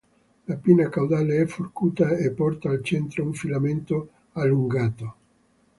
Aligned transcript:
La 0.47 0.55
pinna 0.57 0.89
caudale 0.89 1.43
è 1.43 1.45
forcuta 1.45 2.15
e 2.15 2.31
porta 2.31 2.71
al 2.71 2.83
centro 2.83 3.23
un 3.23 3.35
filamento 3.35 4.09
allungato. 4.31 5.15